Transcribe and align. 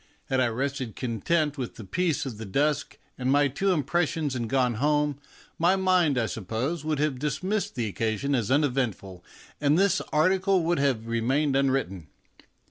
Had 0.29 0.39
I 0.39 0.47
rested 0.47 0.95
content 0.95 1.59
with 1.59 1.75
the 1.75 1.83
peace 1.83 2.25
of 2.25 2.39
the 2.39 2.45
dusk 2.45 2.97
and 3.19 3.31
my 3.31 3.47
two 3.47 3.71
impressions 3.71 4.33
and 4.35 4.49
gone 4.49 4.73
home, 4.81 5.19
my 5.59 5.75
mind, 5.75 6.17
I 6.17 6.25
suppose, 6.25 6.83
would 6.83 6.97
have 6.97 7.19
dis 7.19 7.43
missed 7.43 7.75
the 7.75 7.85
occasion 7.85 8.33
as 8.33 8.49
uneventful, 8.49 9.23
and 9.59 9.77
this 9.77 10.01
article 10.11 10.63
would 10.63 10.79
have 10.79 11.05
remained 11.05 11.55
unwritten. 11.55 12.07